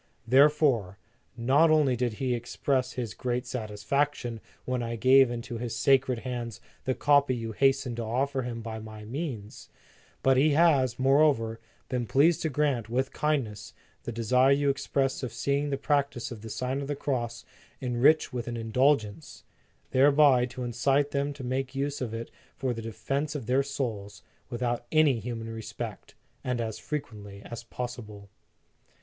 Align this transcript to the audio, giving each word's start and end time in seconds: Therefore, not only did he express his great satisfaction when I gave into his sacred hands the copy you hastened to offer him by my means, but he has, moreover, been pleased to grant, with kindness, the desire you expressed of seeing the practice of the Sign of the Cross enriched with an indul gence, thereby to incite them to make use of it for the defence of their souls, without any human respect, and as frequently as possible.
Therefore, 0.25 0.97
not 1.37 1.69
only 1.69 1.95
did 1.95 2.13
he 2.13 2.33
express 2.33 2.93
his 2.93 3.13
great 3.13 3.45
satisfaction 3.45 4.41
when 4.65 4.81
I 4.81 4.95
gave 4.95 5.29
into 5.29 5.59
his 5.59 5.75
sacred 5.75 6.17
hands 6.21 6.59
the 6.85 6.95
copy 6.95 7.35
you 7.35 7.51
hastened 7.51 7.97
to 7.97 8.03
offer 8.03 8.41
him 8.41 8.63
by 8.63 8.79
my 8.79 9.05
means, 9.05 9.69
but 10.23 10.37
he 10.37 10.53
has, 10.53 10.97
moreover, 10.97 11.59
been 11.87 12.07
pleased 12.07 12.41
to 12.41 12.49
grant, 12.49 12.89
with 12.89 13.13
kindness, 13.13 13.75
the 14.01 14.11
desire 14.11 14.51
you 14.51 14.71
expressed 14.71 15.21
of 15.21 15.31
seeing 15.31 15.69
the 15.69 15.77
practice 15.77 16.31
of 16.31 16.41
the 16.41 16.49
Sign 16.49 16.81
of 16.81 16.87
the 16.87 16.95
Cross 16.95 17.45
enriched 17.79 18.33
with 18.33 18.47
an 18.47 18.55
indul 18.55 18.99
gence, 18.99 19.43
thereby 19.91 20.47
to 20.47 20.63
incite 20.63 21.11
them 21.11 21.31
to 21.31 21.43
make 21.43 21.75
use 21.75 22.01
of 22.01 22.11
it 22.11 22.31
for 22.57 22.73
the 22.73 22.81
defence 22.81 23.35
of 23.35 23.45
their 23.45 23.61
souls, 23.61 24.23
without 24.49 24.87
any 24.91 25.19
human 25.19 25.47
respect, 25.51 26.15
and 26.43 26.59
as 26.59 26.79
frequently 26.79 27.43
as 27.45 27.63
possible. 27.63 28.31